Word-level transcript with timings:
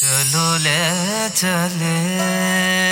چلو 0.00 0.56
لے 0.58 1.28
چلے۔ 1.34 2.87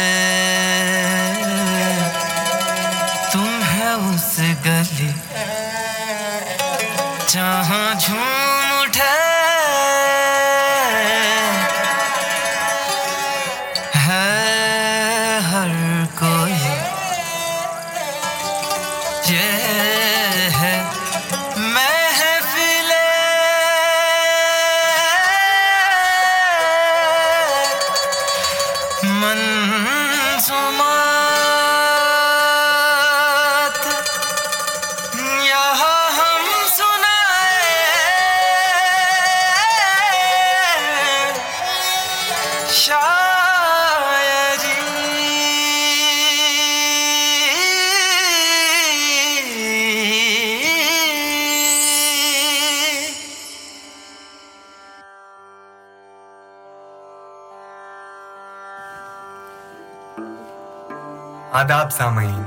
آداب 61.56 61.92
سامعین، 61.92 62.42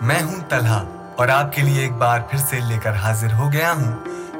میں 0.00 0.22
ہوں 0.22 0.40
طلحہ 0.48 0.84
اور 1.16 1.28
آپ 1.28 1.52
کے 1.52 1.62
لیے 1.62 1.82
ایک 1.82 1.92
بار 1.92 2.20
پھر 2.20 2.38
سے 2.38 2.60
لے 2.60 2.78
کر 2.78 2.94
حاضر 2.96 3.32
ہو 3.32 3.52
گیا 3.52 3.72
ہوں 3.72 3.92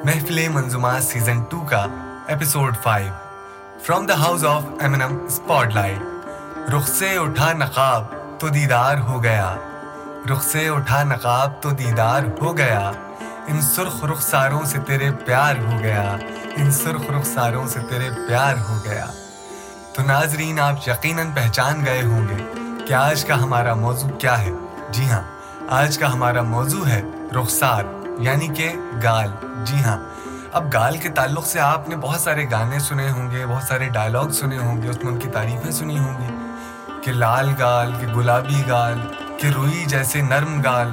محفل 0.05 0.49
منظومات 0.49 1.03
سیزن 1.03 1.43
ٹو 1.43 1.61
کا 1.61 1.87
episode 2.27 2.77
five 2.83 3.13
from 3.83 4.07
the 4.07 4.15
house 4.15 4.45
of 4.45 4.63
MNM 4.81 5.25
spotlight 5.75 5.99
رخ 6.71 6.89
سے 6.89 7.17
اٹھا 7.17 7.53
نقاب 7.53 8.05
تو 8.39 8.49
دیدار 8.49 8.97
ہو 8.97 9.23
گیا۔ 9.23 9.55
رخ 10.33 10.43
سے 10.43 10.69
اٹھا 10.69 11.03
نقاب 11.03 11.53
تو 11.61 11.71
دیدار 11.71 12.23
ہو 12.43 12.57
گیا۔ 12.57 12.93
ان 13.47 13.61
سرخ 13.61 14.05
رخساروں 14.05 14.65
سے 14.65 14.79
تیرے 14.87 15.11
پیار 15.13 15.55
ہو 15.57 15.79
گیا۔ 15.79 16.17
ان 16.57 16.73
سرخ 16.73 17.11
رخساروں 17.11 17.69
سے 17.69 17.81
تیرے 17.81 18.11
پیار 18.29 18.55
ہو 18.69 18.79
گیا۔ 18.85 19.07
تو 19.95 20.03
ناظرین، 20.03 20.61
آپ 20.61 20.89
یقیناً 20.89 21.31
پہچان 21.35 21.85
گئے 21.87 22.03
ہوں 22.03 22.29
گے۔ 22.29 22.64
کہ 22.87 22.95
آج 22.95 23.25
کا 23.25 23.43
ہمارا 23.43 23.75
موضوع 23.75 24.11
کیا 24.11 24.43
ہے؟ 24.43 24.51
جی 24.91 25.11
ہاں 25.11 25.23
آج 25.69 25.99
کا 25.99 26.13
ہمارا 26.13 26.43
موضوع 26.43 26.87
ہے 26.87 27.03
رخسار 27.41 27.85
یعنی 28.19 28.49
کہ 28.49 28.73
گال۔ 29.03 29.31
جی 29.65 29.85
ہاں 29.85 29.97
اب 30.53 30.73
گال 30.73 30.97
کے 30.97 31.09
تعلق 31.09 31.47
سے 31.47 31.61
آپ 31.61 31.89
نے 31.89 31.97
بہت 31.97 32.21
سارے 32.21 32.45
گانے 32.51 32.79
سنے 32.79 33.11
ہوں 33.11 33.31
گے، 33.31 33.47
بہت 33.47 33.63
سارے 33.63 33.89
ڈائلاگ 33.89 34.29
سنے 34.29 34.59
ہوں 34.59 34.83
گے، 34.83 34.89
اس 34.89 35.05
میں 35.05 35.13
ان 35.13 35.19
کی 35.19 35.29
تعریفیں 35.29 35.71
سنی 35.71 35.99
ہوں 35.99 36.15
گی۔ 36.19 36.35
کہ 37.03 37.13
لال 37.13 37.51
گال، 37.59 37.93
کہ 38.01 38.07
گلابی 38.07 38.63
گال، 38.69 39.01
کہ 39.39 39.47
روئی 39.47 39.85
جیسے 39.87 40.21
نرم 40.21 40.63
گال، 40.65 40.91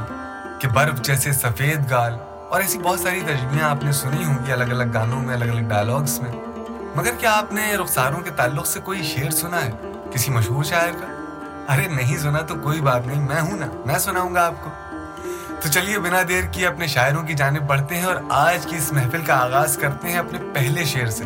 کہ 0.60 0.68
برف 0.68 1.02
جیسے 1.02 1.32
سفید 1.32 1.92
گال۔ 1.92 2.14
اور 2.50 2.62
ایسی 2.62 2.80
بہت 2.80 3.00
ساری 3.00 3.22
تجبیاں 3.22 3.70
آپ 3.70 3.84
نے 3.84 3.92
سنی 3.92 4.26
ہوں 4.26 4.38
گی 4.46 4.52
الگ 4.52 4.64
الگ 4.64 4.84
گانوں 4.94 5.22
میں 5.22 5.36
الگ 5.36 5.46
الگ 5.46 5.62
ڈائلاگس 5.62 6.22
میں۔ 6.22 6.32
مگر 6.96 7.12
کیا 7.20 7.38
آپ 7.38 7.54
نے 7.54 7.76
رخساروں 7.76 8.20
کے 8.20 8.30
تعلق 8.30 8.68
سے 8.68 8.80
کوئی 8.80 9.04
شعر 9.04 9.30
سنا 9.30 9.66
ہے؟ 9.66 9.72
کسی 10.12 10.32
مشہور 10.32 10.64
شاعر 10.64 10.92
کا؟ 11.02 11.21
ارے 11.70 11.88
نہیں 11.88 12.18
سنا 12.18 12.40
تو 12.40 12.56
کوئی 12.56 12.82
بات 12.82 13.08
نہیں، 13.08 13.22
میں 13.22 13.42
ہوں 13.42 13.58
نا، 13.58 13.66
میں 13.86 14.00
سناؤں 14.00 14.36
گا 14.36 14.46
آپ 14.46 14.54
کو۔ 14.64 14.70
تو 15.62 15.70
چلیے، 15.70 16.00
بنا 16.00 16.18
دیر 16.28 16.44
کیے 16.52 16.68
اپنے 16.68 16.88
شاعروں 16.88 17.24
کی 17.24 17.34
جانب 17.34 17.62
بڑھتے 17.62 17.98
ہیں 17.98 18.04
اور 18.04 18.16
آج 18.30 18.66
کی 18.66 18.76
اس 18.76 18.92
محفل 18.92 19.22
کا 19.22 19.38
آغاز 19.38 19.78
کرتے 19.82 20.08
ہیں 20.08 20.18
اپنے 20.18 20.40
پہلے 20.54 20.86
شعر 20.86 21.06
سے۔ 21.06 21.24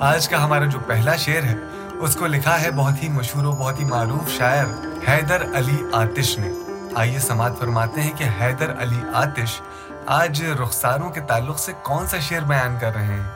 آج 0.00 0.28
کا 0.28 0.44
ہمارا 0.44 0.64
جو 0.64 0.78
پہلا 0.86 1.16
شعر 1.16 1.42
ہے، 1.42 1.54
اس 2.00 2.16
کو 2.16 2.26
لکھا 2.26 2.60
ہے 2.60 2.70
بہت 2.70 3.02
ہی 3.02 3.08
مشہور 3.08 3.44
و 3.44 3.52
بہت 3.52 3.80
ہی 3.80 3.84
معروف 3.84 4.30
شاعر 4.30 4.64
حیدر 5.08 5.42
علی 5.54 5.82
آتش 5.92 6.38
نے۔ 6.38 6.52
آئیے 6.94 7.18
سماعت 7.18 7.52
فرماتے 7.58 8.00
ہیں 8.00 8.12
کہ 8.16 8.24
حیدر 8.40 8.72
علی 8.78 9.00
آتش 9.14 9.60
آج 10.06 10.44
رخساروں 10.62 11.10
کے 11.10 11.20
تعلق 11.20 11.58
سے 11.58 11.72
کون 11.82 12.06
سا 12.06 12.18
شعر 12.18 12.40
بیان 12.40 12.76
کر 12.80 12.94
رہے 12.94 13.04
ہیں؟ 13.04 13.30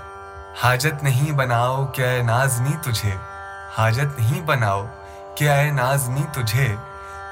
حاجت 0.62 1.02
نہیں 1.02 1.32
بناؤ 1.32 1.86
کہ 1.86 2.02
اے 2.02 2.22
نازنی 2.22 2.76
تجھے۔ 2.82 3.10
حاجت 3.78 4.18
نہیں 4.18 4.40
بناؤ 4.40 4.86
کہ 5.36 5.50
اے 5.50 5.70
نازنی 5.70 6.22
تجھے؟ 6.32 6.74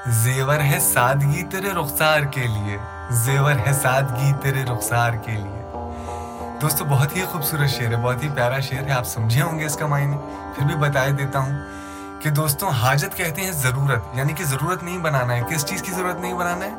زیور 0.07 0.59
ہے 0.59 0.79
سادگی 0.79 1.43
تیرے 1.43 1.69
رخسار 1.69 2.21
کے 2.21 2.43
لیے۔ 2.43 2.77
زیور 3.09 3.53
ہے 3.67 3.73
سادگی 3.73 4.33
تیرے 4.41 4.63
رخسار 4.63 5.11
کے 5.13 5.31
لیے۔ 5.31 5.71
دوستو، 6.61 6.85
بہت 6.85 7.15
ہی 7.15 7.23
خوبصورت 7.23 7.69
شعر 7.69 7.91
ہے، 7.91 7.95
بہت 7.95 8.23
ہی 8.23 8.29
پیارا 8.29 8.59
شعر 8.59 8.83
ہے، 8.83 8.91
آپ 8.91 9.03
سمجھے 9.03 9.41
ہوں 9.41 9.59
گے 9.59 9.65
اس 9.65 9.77
کا 9.77 9.85
معنی۔ 9.85 10.17
پھر 10.55 10.65
بھی 10.65 10.75
بتائے 10.75 11.11
دیتا 11.11 11.39
ہوں 11.39 11.51
کہ 12.21 12.29
دوستوں 12.29 12.69
حاجت 12.69 13.17
کہتے 13.17 13.41
ہیں 13.41 13.51
ضرورت 13.51 13.99
یعنی 14.13 14.33
کہ 14.33 14.43
ضرورت 14.43 14.83
نہیں 14.83 14.97
بنانا 14.97 15.35
ہے۔ 15.35 15.41
کس 15.49 15.65
چیز 15.65 15.81
کی 15.81 15.91
ضرورت 15.91 16.15
نہیں 16.15 16.33
بنانا 16.33 16.65
ہے؟ 16.65 16.73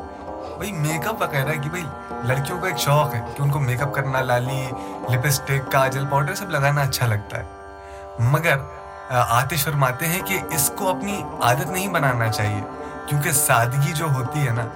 بھائی 0.56 0.72
میک 0.72 1.06
اپ 1.06 1.22
وغیرہ 1.22 1.52
کی۔ 1.62 1.68
بھائی، 1.68 1.84
لڑکیوں 2.24 2.60
کا 2.60 2.66
ایک 2.66 2.78
شوق 2.78 3.14
ہے 3.14 3.20
کہ 3.36 3.42
ان 3.42 3.50
کو 3.50 3.58
میک 3.58 3.82
اپ 3.82 3.94
کرنا، 3.94 4.20
لالی 4.20 4.68
لپسٹک 5.10 5.72
کاجل 5.72 6.06
پاؤڈر 6.06 6.34
سب 6.34 6.50
لگانا 6.50 6.80
اچھا 6.80 7.06
لگتا 7.06 7.38
ہے۔ 7.38 7.44
مگر 8.18 8.56
آتش 9.10 9.64
فرماتے 9.64 10.06
ہیں 10.06 10.22
کہ 10.22 10.40
اس 10.50 10.72
کو 10.76 10.88
اپنی 10.88 11.22
عادت 11.42 11.66
نہیں 11.66 11.88
بنانا 11.88 12.28
چاہیے، 12.28 12.60
کیونکہ 13.06 13.32
سادگی 13.32 13.92
جو 13.92 14.04
ہوتی 14.04 14.48
ہے 14.48 14.52
نا، 14.52 14.66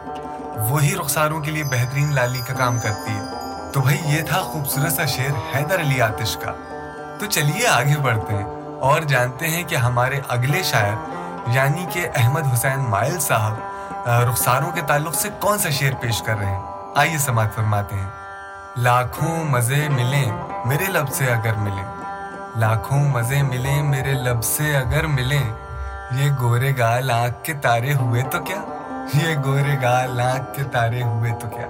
وہی 0.69 0.97
رخساروں 1.01 1.41
کے 1.41 1.51
لیے 1.51 1.65
بہترین 1.65 2.15
لالی 2.15 2.41
کا 2.47 2.55
کام 2.55 2.79
کرتی 2.79 3.13
ہے۔ 3.13 3.21
تو 3.73 3.81
بھائی، 3.81 3.99
یہ 4.05 4.23
تھا 4.23 4.41
خوبصورت 4.41 4.93
سا 4.93 5.07
شعر 5.07 5.57
حیدر 5.57 5.81
علی 5.81 6.03
آتش 6.03 6.37
کا۔ 6.37 6.53
تو 7.19 7.27
چلیے 7.27 7.69
آگے 7.69 7.97
بڑھتے 8.03 8.35
ہیں۔ 8.35 8.61
اور 8.81 9.01
جانتے 9.01 9.49
ہیں 9.49 9.63
کہ 9.63 9.77
ہمارے 9.77 10.21
اگلے 10.29 10.63
شاعر 10.63 11.11
یعنی 11.47 11.87
کہ 11.93 12.09
احمد 12.15 12.41
حسین 12.55 12.81
مائل 12.81 13.21
صاحب 13.21 13.55
رخساروں 14.07 14.71
کے 14.71 14.81
تعلق 14.81 15.15
سے 15.15 15.29
کون 15.41 15.59
سا 15.59 15.71
شعر 15.71 15.93
پیش 16.01 16.23
کر 16.23 16.39
رہے 16.39 16.47
ہیں؟ 16.47 16.63
آئیے 16.95 17.19
سماعت 17.19 17.55
فرماتے 17.55 17.97
ہیں۔ 17.97 18.09
لاکھوں 18.77 19.45
مزے 19.45 19.89
ملیں، 19.89 20.33
میرے 20.65 20.85
لب 20.85 21.13
سے 21.13 21.27
اگر 21.27 21.55
ملیں۔ 21.55 22.00
لاکھوں 22.57 23.09
مزے 23.09 23.43
ملیں 23.43 23.83
میرے 23.83 24.13
لب 24.13 24.45
سے 24.45 24.77
اگر 24.77 25.07
ملیں۔ 25.07 25.53
یہ 26.13 26.31
گورے 26.41 26.73
گال 26.79 27.11
آنکھ 27.11 27.45
کے 27.45 27.53
تارے 27.53 27.95
ہوئے 27.95 28.23
تو 28.23 28.39
کیا؟ 28.45 28.57
یہ 29.15 29.37
گورے 29.45 29.77
گال 29.83 30.21
آنکھ 30.21 30.57
کے 30.57 30.63
تارے 30.65 31.03
ہوئے 31.03 31.33
تو 31.41 31.49
کیا؟ 31.49 31.67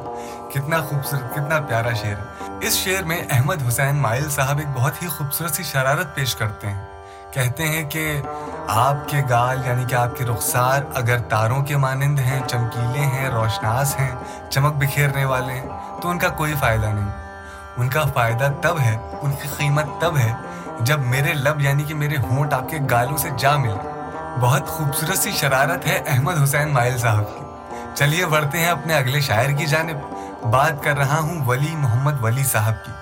کتنا 0.55 0.81
خوبصورت، 0.81 1.35
کتنا 1.35 1.61
پیارا 1.61 1.93
شعر۔ 1.93 2.43
اس 2.61 2.73
شعر 2.73 3.03
میں 3.03 3.23
احمد 3.31 3.69
حسین 3.69 3.97
مائل 3.97 4.31
صاحب 4.31 4.59
ایک 4.59 4.67
بہت 4.75 5.03
ہی 5.03 5.09
خوبصورت 5.09 5.51
سی 5.51 5.63
شرارت 5.63 6.15
پیش 6.15 6.35
کرتے 6.35 6.71
ہیں۔ 6.71 6.87
کہتے 7.33 7.69
ہیں 7.69 7.91
کہ 7.91 8.23
آپ 8.69 9.09
کے 9.09 9.23
گال 9.31 9.67
یعنی 9.67 9.85
کہ 9.85 9.95
آپ 9.95 10.17
کے 10.17 10.25
رخسار 10.25 10.81
اگر 10.95 11.19
تاروں 11.19 11.65
کے 11.65 11.77
مانند 11.77 12.19
ہیں، 12.19 12.41
چمکیلے 12.49 13.01
ہیں، 13.01 13.29
روشناس 13.29 14.01
ہیں، 14.01 14.11
چمک 14.51 14.75
بکھیرنے 14.75 15.25
والے 15.25 15.53
ہیں، 15.53 15.69
تو 16.03 16.11
ان 16.11 16.19
کا 16.19 16.29
کوئی 16.29 16.55
فائدہ 16.61 16.87
نہیں۔ 16.87 17.11
ان 17.77 17.89
کا 17.89 18.03
فائدہ 18.15 18.49
تب 18.63 18.81
ہے، 18.81 18.99
ان 19.23 19.33
کی 19.33 19.49
قیمت 19.57 19.85
تب 20.01 20.17
ہے 20.17 20.33
جب 20.81 21.01
میرے 21.01 21.35
لب 21.35 21.61
یعنی 21.61 21.83
کہ 21.83 21.95
میرے 21.95 22.17
ہونٹ 22.17 22.53
آپ 22.53 22.69
کے 22.69 22.79
گالوں 22.91 23.17
سے 23.17 23.29
جا 23.39 23.57
ملے۔ 23.57 23.91
بہت 24.41 24.67
خوبصورت 24.67 25.19
سی 25.19 25.33
شرارت 25.33 25.87
ہے 25.87 26.03
احمد 26.07 26.43
حسین 26.43 26.69
مائل 26.69 26.99
صاحب 26.99 27.25
کی۔ 27.25 27.45
چلیے 27.95 28.27
بڑھتے 28.27 28.59
ہیں 28.59 28.69
اپنے 28.69 28.95
اگلے 28.95 29.21
شاعر 29.21 29.51
کی 29.51 29.67
جانب۔ 29.67 30.15
بات 30.47 30.83
کر 30.83 30.97
رہا 30.99 31.19
ہوں 31.19 31.45
ولی 31.47 31.77
محمد 31.77 32.13
ولی 32.23 32.45
صاحب 32.45 32.75
کی۔ 32.87 32.93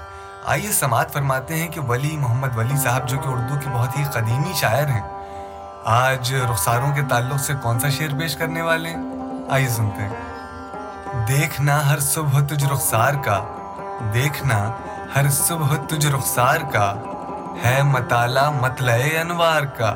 آئیے 0.47 0.73
سماعت 0.73 1.13
فرماتے 1.13 1.57
ہیں 1.57 1.69
کہ 1.69 1.81
ولی 1.81 2.17
محمد 2.17 2.57
ولی 2.57 2.77
صاحب 2.77 3.09
جو 3.09 3.19
کہ 3.19 3.29
اردو 3.29 3.55
کے 3.61 3.71
بہت 3.71 3.99
ہی 3.99 4.05
قدیمی 4.13 4.53
شاعر 4.55 4.87
ہیں۔ 4.87 5.25
آج 5.85 6.35
رخساروں 6.35 6.95
کے 6.95 7.03
تعلق 7.09 7.41
سے 7.41 7.55
کون 7.63 7.81
سا 7.81 7.89
شعر 7.89 8.19
پیش 8.19 8.37
کرنے 8.37 8.63
والے 8.63 8.89
ہیں؟ 8.89 9.03
آئیے 9.51 9.69
سنتے 9.69 10.03
ہیں۔ 10.03 10.29
دیکھنا 11.27 11.91
ہر 11.91 11.99
صبح 11.99 12.41
تجھ 12.41 12.65
رخسار 12.65 13.15
کا، 13.15 13.45
دیکھنا 14.15 14.71
ہر 15.17 15.31
صبح 15.31 15.77
تجھ 15.89 16.07
رخسار 16.07 16.59
کا۔ 16.73 16.95
ہے 17.65 17.83
مطالعہ 17.83 18.51
مطلع 18.51 18.93
انوار 19.21 19.63
کا، 19.63 19.95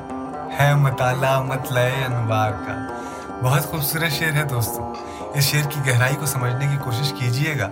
ہے 0.59 0.75
مطالعہ 0.75 1.43
مطلع 1.43 1.81
انوار 1.81 2.51
کا۔ 2.51 2.87
بہت 3.43 3.71
خوبصورت 3.71 4.13
شعر 4.13 4.33
ہے 4.33 4.43
دوستوں 4.43 4.95
اس 5.35 5.45
شعر 5.45 5.71
کی 5.71 5.91
گہرائی 5.91 6.17
کو 6.17 6.27
سمجھنے 6.27 6.67
کی 6.67 6.77
کوشش 6.85 7.13
کیجیے 7.19 7.59
گا۔ 7.59 7.69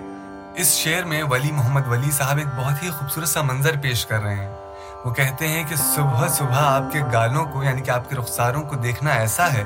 اس 0.54 0.66
شعر 0.66 1.02
میں 1.02 1.22
ولی 1.22 1.52
محمد 1.52 1.88
ولی 1.88 2.10
صاحب 2.10 2.37
ایک 2.37 2.46
بہت 2.56 2.82
ہی 2.82 2.90
خوبصورت 2.90 3.28
سا 3.28 3.42
منظر 3.42 3.76
پیش 3.82 4.06
کر 4.06 4.22
رہے 4.22 4.34
ہیں۔ 4.34 4.54
وہ 5.04 5.10
کہتے 5.10 5.48
ہیں 5.48 5.64
کہ 5.69 5.76
صبح 5.76 6.28
صبح 6.28 6.56
آپ 6.56 6.92
کے 6.92 7.00
گالوں 7.12 7.44
کو 7.44 7.64
یعنی 7.64 7.82
کہ 7.82 7.90
آپ 7.90 8.10
کے 8.10 8.16
رخساروں 8.16 8.62
کو 8.62 8.76
دیکھنا 8.76 9.10
ایسا 9.10 9.52
ہے 9.52 9.64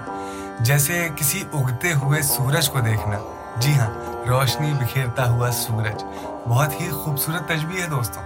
جیسے 0.61 1.09
کسی 1.17 1.45
اگتے 1.53 1.93
ہوئے 1.93 2.23
سورج 2.23 2.71
کو 2.71 2.81
دیکھنا۔ 2.81 3.19
جی 3.57 3.79
ہاں 3.79 3.91
روشنی 4.29 4.73
بکھیرتا 4.73 5.31
ہوا 5.31 5.51
سورج۔ 5.51 6.05
بہت 6.49 6.81
ہی 6.81 6.91
خوبصورت 6.91 7.49
تجبیہ 7.49 7.83
ہے 7.83 7.89
دوستوں 7.89 8.23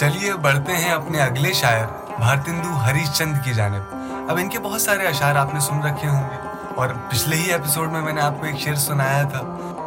چلیے، 0.00 0.34
بڑھتے 0.34 0.72
ہیں 0.72 0.90
اپنے 0.90 1.18
اگلے 1.20 1.52
شاعر، 1.52 1.86
بھارتندو 2.18 2.76
ہریش 2.76 3.10
چند 3.10 3.34
کی 3.44 3.54
جانب۔ 3.54 3.94
اب 4.30 4.36
ان 4.40 4.48
کے 4.48 4.58
بہت 4.58 4.80
سارے 4.80 5.06
اشعار 5.06 5.36
آپ 5.36 5.54
نے 5.54 5.60
سن 5.60 5.82
رکھے 5.82 6.08
ہوں 6.08 6.30
گے، 6.30 6.36
اور 6.74 6.88
پچھلے 7.10 7.36
ہی 7.36 7.50
ایپیسوڈ 7.52 7.92
میں 7.92 8.00
میں 8.00 8.12
نے 8.12 8.20
آپ 8.20 8.38
کو 8.40 8.46
ایک 8.46 8.58
شعر 8.58 8.74
سنایا 8.74 9.22
تھا۔ 9.22 9.40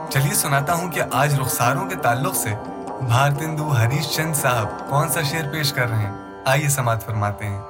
چلیے، 0.09 0.33
سناتا 0.33 0.73
ہوں 0.73 0.91
کہ 0.91 1.01
آج 1.11 1.39
رخساروں 1.39 1.89
کے 1.89 1.95
تعلق 1.95 2.35
سے 2.35 2.53
بھارتندو 3.01 3.71
ہریش 3.77 4.15
چند 4.15 4.33
صاحب 4.33 4.67
کون 4.89 5.09
سا 5.09 5.21
شعر 5.21 5.51
پیش 5.51 5.73
کر 5.73 5.89
رہے 5.89 5.97
ہیں؟ 5.97 6.13
آئیے 6.45 6.69
سماعت 6.69 7.05
فرماتے 7.05 7.45
ہیں۔ 7.45 7.61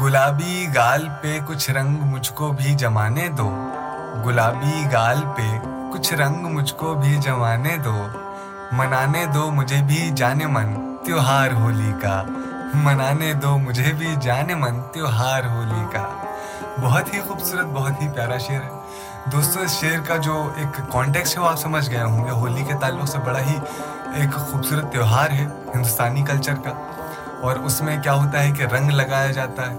گلابی 0.00 0.66
گال 0.74 1.08
پہ 1.22 1.38
کچھ 1.46 1.70
رنگ 1.70 1.96
مجھ 2.02 2.32
کو 2.32 2.52
بھی 2.52 2.74
جمانے 2.74 3.28
دو۔ 3.28 3.48
گلابی 4.26 4.84
گال 4.92 5.22
پہ 5.36 5.48
کچھ 5.92 6.14
رنگ 6.14 6.46
مجھ 6.46 6.74
کو 6.74 6.94
بھی 6.94 7.16
جمانے 7.16 7.76
دو۔ 7.76 8.06
منانے 8.72 9.26
دو 9.26 9.50
مجھے 9.50 9.82
بھی 9.86 10.10
جانے 10.14 10.46
من۔ 10.46 10.87
تیوہار 11.08 11.52
ہولی 11.52 11.92
کا۔ 12.02 12.22
منانے 12.74 13.32
دو 13.32 13.58
مجھے 13.58 13.92
بھی، 13.92 14.14
جانے 14.20 14.54
من 14.54 14.80
تیوہار 14.92 15.42
ہولی 15.44 15.84
کا۔ 15.92 16.08
بہت 16.80 17.14
ہی 17.14 17.20
خوبصورت، 17.20 17.64
بہت 17.64 18.02
ہی 18.02 18.08
پیارا 18.08 18.38
شعر 18.38 18.62
ہے۔ 18.62 18.68
دوستوں 19.32 19.62
اس 19.62 19.70
شعر 19.70 20.00
کا 20.08 20.16
جو 20.16 20.52
ایک 20.56 20.92
کانٹیکس 20.92 21.36
ہے، 21.36 21.42
وہ 21.42 21.48
آپ 21.48 21.56
سمجھ 21.56 21.90
گئے 21.90 22.02
ہوں 22.02 22.24
گے۔ 22.24 22.30
ہولی 22.30 22.62
کے 22.62 22.74
تعلق 22.80 23.08
سے 23.08 23.18
بڑا 23.18 23.40
ہی 23.40 23.58
ایک 24.14 24.34
خوبصورت 24.34 24.92
تیوہار 24.92 25.30
ہے 25.30 25.46
ہندوستانی 25.74 26.22
کلچر 26.22 26.54
کا۔ 26.54 26.70
اور 27.42 27.56
اس 27.56 27.80
میں 27.80 28.02
کیا 28.02 28.14
ہوتا 28.14 28.42
ہے 28.42 28.50
کہ 28.50 28.62
رنگ 28.62 28.90
لگایا 28.90 29.30
جاتا 29.30 29.70
ہے۔ 29.70 29.76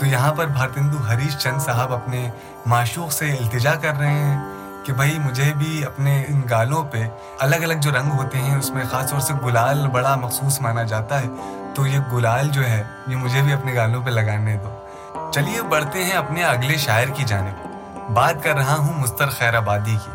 تو 0.00 0.06
یہاں 0.06 0.34
پر 0.34 0.46
بھارتندو 0.46 0.98
ہریش 1.08 1.36
چند 1.36 1.60
صاحب 1.60 1.94
اپنے 1.94 2.30
معشوق 2.66 3.12
سے 3.12 3.32
التجا 3.32 3.74
کر 3.74 3.98
رہے 3.98 4.12
ہیں۔ 4.12 4.59
کہ 4.84 4.92
بھائی 4.92 5.18
مجھے 5.18 5.52
بھی 5.58 5.84
اپنے 5.84 6.24
ان 6.28 6.42
گالوں 6.50 6.84
پہ 6.84 7.08
الگ 7.40 7.56
الگ 7.56 7.74
جو 7.74 7.90
رنگ 7.90 8.12
ہوتے 8.12 8.38
ہیں 8.38 8.58
اس 8.58 8.70
میں 8.70 8.84
خاص 8.90 9.10
طور 9.10 9.20
سے 9.20 9.34
گلال 9.44 9.88
بڑا 9.88 10.14
مخصوص 10.14 10.60
مانا 10.60 10.82
جاتا 10.82 11.20
ہے، 11.20 11.28
تو 11.74 11.86
یہ 11.86 11.98
گلال 12.12 12.48
جو 12.48 12.66
ہے، 12.66 12.82
یہ 13.06 13.16
مجھے 13.16 13.42
بھی 13.42 13.52
اپنے 13.52 13.74
گالوں 13.74 14.02
پہ 14.02 14.10
لگانے 14.10 14.56
دو۔ 14.56 14.86
چلیے 15.32 15.62
بڑھتے 15.62 16.04
ہیں 16.04 16.12
اپنے 16.12 16.44
اگلے 16.44 16.76
شاعر 16.76 17.06
کی 17.06 17.24
جانب۔ 17.24 17.66
بات 18.12 18.34
کر 18.42 18.56
رہا 18.56 18.74
ہوں 18.74 18.94
مستر 18.98 19.28
خیر 19.28 19.54
آبادی 19.54 19.96
کی۔ 20.04 20.10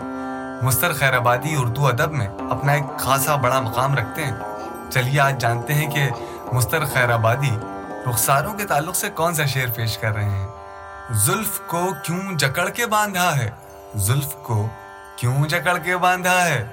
مستر 0.62 0.94
خیر 0.94 1.14
آبادی 1.14 1.56
اردو 1.56 1.88
ادب 1.88 2.12
میں 2.12 2.28
اپنا 2.28 2.72
ایک 2.72 3.00
خاصا 3.00 3.36
بڑا 3.36 3.60
مقام 3.60 3.96
رکھتے 3.96 4.26
ہیں۔ 4.26 4.34
چلیے 4.92 5.20
آج 5.20 5.42
جانتے 5.42 5.74
ہیں 5.74 5.92
کہ 5.92 6.10
مستر 6.52 6.86
خیر 6.86 7.12
آبادی 7.12 7.58
رخساروں 8.10 8.54
کے 8.54 8.64
تعلق 8.64 8.96
سے 8.96 9.10
کون 9.10 9.34
سا 9.34 9.46
شعر 9.46 9.68
پیش 9.76 9.98
کر 9.98 10.16
رہے 10.16 10.30
ہیں۔ 10.30 10.48
زلف 11.12 11.60
کو 11.68 11.90
کیوں 12.04 12.34
جکڑ 12.38 12.70
کے 12.70 12.86
باندھا 12.86 13.38
ہے؟ 13.38 13.50
زلف 13.96 14.34
کو 14.44 14.68
کیوں 15.16 15.48
جکڑ 15.48 15.78
کے 15.78 15.98
باندھا 15.98 16.46
ہے؟ 16.46 16.66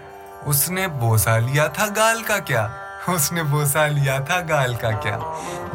اس 0.44 0.70
نے 0.70 0.88
بوسا 0.88 1.38
لیا 1.38 1.66
تھا 1.66 1.86
گال 1.96 2.22
کا 2.22 2.38
کیا؟ 2.38 2.68
اس 3.06 3.32
نے 3.32 3.42
بوسا 3.42 3.86
لیا 3.86 4.18
تھا 4.18 4.40
گال 4.48 4.74
کا 4.74 4.90
کیا؟ 4.90 5.18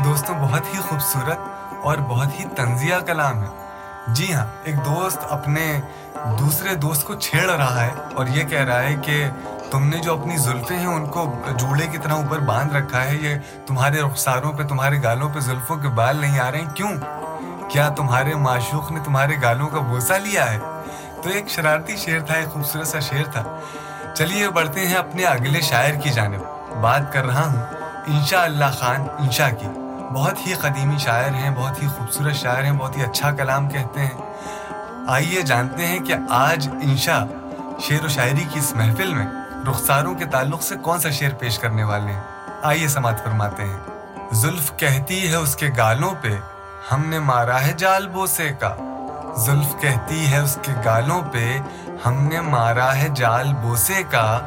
دوستوں 0.04 0.36
بہت 0.36 0.74
ہی 0.74 0.80
خوبصورت 0.80 1.38
اور 1.84 1.98
بہت 1.98 2.40
ہی 2.40 2.46
تنزیہ 2.56 2.96
کلام 3.06 3.44
ہے۔ 3.44 3.48
جی 4.08 4.34
ہاں 4.34 4.46
ایک 4.64 4.76
دوست 4.76 5.18
اپنے 5.30 5.82
دوسرے 6.40 6.76
دوست 6.76 7.08
کو 7.08 7.14
چھیڑ 7.14 7.50
رہا 7.50 7.82
ہے 7.82 7.92
اور 8.16 8.28
یہ 8.28 8.44
کہہ 8.44 8.64
رہا 8.64 8.82
ہے 8.82 8.96
کہ 9.02 9.30
تم 9.72 9.88
نے 9.88 9.98
جو 9.98 10.22
اپنی 10.22 10.38
زلفیں 10.38 10.80
ہیں 10.80 10.88
ان 10.88 11.06
کو 11.06 11.42
جوڑے 11.58 11.88
کی 11.88 11.98
طرح 11.98 12.14
اوپر 12.14 12.40
باندھ 12.40 12.74
رکھا 12.74 13.04
ہے، 13.04 13.16
یہ 13.16 13.36
تمہارے 13.68 14.02
رخساروں 14.02 14.54
پہ، 14.54 14.64
تمہارے 14.64 15.04
گالوں 15.04 15.30
پہ 15.34 15.40
زلفوں 15.40 15.78
کے 15.78 15.88
بال 15.88 16.18
نہیں 16.18 16.40
آ 16.40 16.52
رہے 16.52 16.60
ہیں۔ 16.60 16.76
کیوں؟ 16.76 16.92
کیا 17.70 17.90
تمہارے 17.90 18.36
معشوق 18.36 18.92
نے 18.92 19.00
تمہارے 19.06 19.34
گالوں 19.42 19.68
کا 19.68 19.80
بوسا 19.80 20.18
لیا 20.18 20.52
ہے؟ 20.52 20.60
تو 21.28 21.34
ایک 21.34 21.48
شرارتی 21.48 21.96
شعر 21.96 22.20
تھا، 22.20 22.34
ایک 22.34 22.48
خوبصورت 22.48 22.88
سا 22.88 23.00
شعر 23.00 23.32
تھا۔ 23.32 23.60
چلیے 24.14 24.50
بڑھتے 24.50 24.88
ہیں 24.88 24.96
اپنے 24.96 25.24
اگلے 25.24 25.62
شاعر 25.62 25.94
کی 25.94 26.10
جانب۔ 26.10 26.42
بات 26.82 27.14
کر 27.14 27.26
رہا 27.26 27.46
ہوں 27.46 27.64
انشاء 28.08 28.42
اللہ 28.42 28.66
خان 28.80 29.02
انشاء 29.20 29.50
کی۔ 29.50 29.68
بہت 30.14 30.48
ہی 30.48 30.54
قدیمی 30.54 30.98
شاعر 30.98 31.30
ہیں، 31.30 31.50
بہت 31.56 31.84
ہی 31.84 31.88
خوبصورت 31.88 32.36
شاعر 32.36 32.64
ہیں، 32.64 32.72
بہت 32.72 32.98
ہی 32.98 33.04
اچھا 33.04 33.32
کلام 33.32 33.70
کہتے 33.70 34.00
ہیں۔ 34.00 34.22
آئیے 35.08 35.42
جانتے 35.42 35.86
ہیں 35.86 36.00
کہ 36.00 36.16
آج 36.30 36.70
انشاء 36.72 37.24
شعر 37.80 38.06
و 38.06 38.08
شاعری 38.08 38.46
کی 38.54 38.60
اس 38.60 38.74
محفل 38.76 39.14
میں 39.14 39.28
رخساروں 39.70 40.16
کے 40.16 40.26
تعلق 40.26 40.64
سے 40.64 40.76
کون 40.76 41.00
سا 41.00 41.10
شعر 41.10 41.30
پیش 41.30 41.60
کرنے 41.60 41.84
والے 41.84 42.12
ہیں؟ 42.12 42.22
آئیے 42.64 42.88
سماعت 42.88 43.24
فرماتے 43.24 43.64
ہیں۔ 43.64 43.80
زلف 44.32 44.72
کہتی 44.78 45.32
ہے 45.32 45.36
اس 45.36 45.56
کے 45.56 45.70
گالوں 45.78 46.14
پہ، 46.22 46.38
ہم 46.92 47.06
نے 47.06 47.20
مارا 47.20 47.62
ہے 47.62 47.74
جال 47.78 48.08
بوسے 48.08 48.50
کا۔ 48.60 48.76
زلف 49.36 49.82
کہتی 49.82 50.32
ہے 50.32 50.38
اس 50.38 50.58
کے 50.62 50.72
گالوں 50.86 51.22
پہ، 51.22 51.60
ہم 52.06 52.14
نے 52.14 52.42
مارا 52.42 52.96
ہے 52.96 53.08
جال 53.16 53.54
بوسے 53.54 54.04
کا۔ 54.12 54.40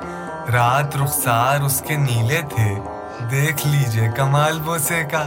رات 0.52 0.96
رخسار 0.96 1.60
اس 1.60 1.82
کے 1.86 1.96
نیلے 1.96 2.40
تھے۔ 2.56 2.74
دیکھ 3.30 3.66
لیجیے 3.66 4.08
کمال 4.16 4.60
بوسے 4.60 5.04
کا۔ 5.04 5.24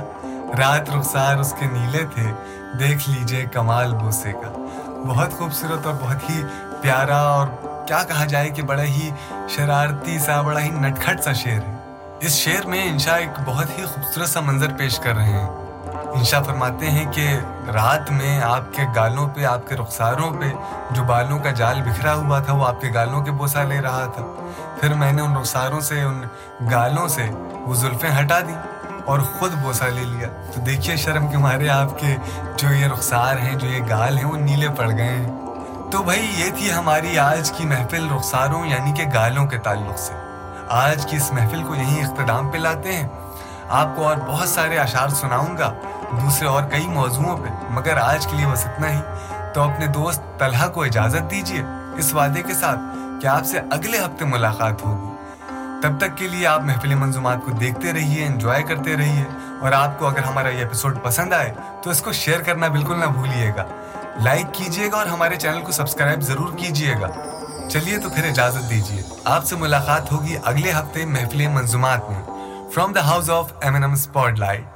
رات 0.58 0.90
رخسار 0.90 1.36
اس 1.36 1.54
کے 1.60 1.66
نیلے 1.66 2.06
تھے۔ 2.16 2.32
دیکھ 2.80 3.10
لیجیے 3.10 3.46
کمال 3.46 3.96
بوسے 3.96 4.32
کا۔ 4.32 4.66
بہت 5.08 5.34
خوبصورت 5.34 5.86
اور 5.86 5.94
بہت 5.94 6.30
ہی 6.30 6.44
پیارا 6.82 7.18
اور 7.18 7.48
کیا 7.88 8.04
کہا 8.04 8.26
جائے 8.26 8.50
کہ 8.50 8.62
بڑا 8.62 8.84
ہی 8.84 9.10
شرارتی 9.50 10.20
سا، 10.20 10.42
بڑا 10.42 10.60
ہی 10.60 10.70
نٹکھٹ 10.70 11.24
سا 11.24 11.34
شعر 11.34 11.64
ہے۔ 11.68 11.76
اس 12.20 12.32
شعر 12.32 12.68
میں 12.68 12.84
انشاء 12.84 13.18
ایک 13.18 13.30
بہت 13.46 13.80
ہی 13.80 13.84
خوبصورت 13.86 14.30
سا 14.30 14.40
منظر 14.40 14.74
پیش 14.78 15.00
کر 15.00 15.16
رہے 15.16 15.32
ہیں۔ 15.32 15.63
انشاء 16.14 16.42
فرماتے 16.42 16.92
ہیں 16.92 17.12
کہ 17.12 17.38
رات 17.74 18.12
میں 18.12 18.42
آپ 18.42 18.74
کے 18.74 18.84
گالوں 18.96 19.30
پہ، 19.30 19.46
آپ 19.46 19.68
کے 19.68 19.76
رخساروں 19.76 20.34
پہ 20.34 20.46
جو 20.92 21.04
بالوں 21.04 21.40
کا 21.40 21.52
جال 21.52 21.82
بکھرا 21.82 22.14
ہوا 22.14 22.40
تھا، 22.40 22.54
وہ 22.54 22.68
آپ 22.68 22.82
کے 22.82 22.88
گالوں 22.94 23.22
کے 23.22 23.32
بوسا 23.32 23.64
لے 23.64 23.82
رہا 23.82 24.06
تھا۔ 24.16 24.50
پھر 24.82 24.94
میں 24.94 25.12
نے 25.12 25.22
ان 25.22 25.38
رخساروں 25.38 25.80
سے، 25.80 26.02
ان 26.02 26.22
گالوں 26.72 27.08
سے 27.08 27.30
وہ 27.52 27.74
زلفیں 27.74 28.10
ہٹا 28.20 28.40
دی 28.40 28.54
اور 29.06 29.20
خود 29.20 29.54
بوسا 29.54 29.90
لے 29.90 30.04
لیا۔ 30.04 30.28
تو 30.56 30.62
دیکھیے 30.62 30.96
شرم 30.96 31.28
کے 31.28 31.38
مارے 31.38 31.70
آپ 31.70 32.00
کے 32.00 32.16
جو 32.58 32.74
یہ 32.74 32.88
رخسار 32.88 33.38
ہیں، 33.38 33.56
جو 33.56 33.68
یہ 33.68 33.82
گال 33.90 34.18
ہیں، 34.18 34.26
وہ 34.26 34.38
نیلے 34.38 34.70
پڑ 34.70 34.92
گئے 34.92 35.10
ہیں۔ 35.10 35.32
تو 35.92 36.04
بھائی، 36.04 36.32
یہ 36.38 36.52
تھی 36.56 36.74
ہماری 36.74 37.20
آج 37.20 37.52
کی 37.52 37.66
محفل 37.66 38.08
رخساروں 38.16 38.66
یعنی 38.66 38.92
کہ 38.92 39.04
گالوں 39.14 39.46
کے 39.46 39.58
تعلق 39.58 40.00
سے۔ 40.00 40.14
آج 40.70 41.06
کی 41.06 41.18
اس 41.18 41.34
محفل 41.34 41.64
کو 41.64 41.76
یہیں 41.76 42.06
اختتام 42.06 42.50
پہ 42.50 42.58
لاتے 42.58 42.94
ہیں۔ 42.94 43.08
آپ 43.70 43.88
کو 43.96 44.08
اور 44.08 44.16
بہت 44.28 44.50
سارے 44.50 44.78
اشعار 44.78 45.10
سناؤں 45.10 45.58
گا۔ 45.58 45.74
دوسرے 46.22 46.48
اور 46.48 46.64
کئی 46.64 46.88
موضوعوں 46.88 47.38
پہ، 47.38 47.50
مگر 47.70 47.98
آج 47.98 48.28
کے 48.28 48.38
لیے 48.38 48.46
بس 48.46 48.66
اتنا 48.66 48.90
ہی۔ 48.90 49.00
تو 49.54 49.62
اپنے 49.62 49.88
دوست 49.88 50.22
طلحہ 50.40 50.68
کو 50.68 50.84
اجازت 50.84 51.30
دیجیے 51.32 51.64
اس 51.98 52.14
وعدے 52.14 52.42
کے 52.42 52.54
ساتھ 52.54 52.80
کہ 53.22 53.28
آپ 53.28 53.46
سے 53.46 53.60
اگلے 53.72 53.98
ہفتے 53.98 54.26
ملاقات 54.26 54.84
ہوگی۔ 54.84 55.12
تب 55.84 55.98
تک 56.00 56.18
کے 56.18 56.28
لیے 56.28 56.48
آپ 56.48 56.62
محفل 56.62 56.94
منظومات 56.96 57.38
کو 57.46 57.52
دیکھتے 57.52 57.94
رہیے 57.94 58.26
انجوائے 58.26 58.64
کرتے 58.64 58.96
رہیے، 58.98 59.24
اور 59.62 59.72
آپ 59.72 60.00
کو 60.00 60.08
اگر 60.08 60.24
ہمارا 60.24 60.50
یہ 60.50 60.66
اپیسوڈ 60.66 60.98
پسند 61.04 61.34
آئے 61.34 61.54
تو 61.84 61.90
اس 61.90 62.02
کو 62.02 62.12
شیئر 62.14 62.42
کرنا 62.42 62.68
بالکل 62.68 63.00
نہ 63.00 63.06
بھولیے 63.06 63.52
گا۔ 63.58 63.66
لائک 64.24 64.54
کیجیے 64.54 64.90
گا 64.92 64.98
اور 64.98 65.06
ہمارے 65.06 65.36
چینل 65.36 65.62
کو 65.62 65.72
سبسکرائب 65.72 66.22
ضرور 66.22 66.58
کیجیے 66.58 66.96
گا۔ 67.02 67.08
چلیے 67.70 67.98
تو 67.98 68.10
پھر 68.10 68.28
اجازت 68.28 68.70
دیجیے 68.70 69.02
آپ 69.26 69.46
سے 69.46 69.56
ملاقات 69.56 70.12
ہوگی 70.12 70.36
اگلے 70.44 70.72
ہفتے 70.72 71.06
محفل 71.06 71.48
منظومات 71.48 72.10
میں۔ 72.10 72.22
From 72.74 72.94
the 72.94 73.04
house 73.06 73.30
of 73.30 73.52
M 73.62 73.74
N 73.74 73.84
M 73.84 73.94
spotlight 74.40 74.73